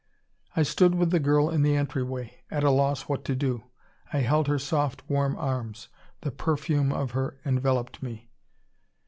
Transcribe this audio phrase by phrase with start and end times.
[0.55, 3.65] I stood with the girl in the entryway, at a loss what to do.
[4.11, 5.89] I held her soft warm arms;
[6.21, 8.31] the perfume of her enveloped me.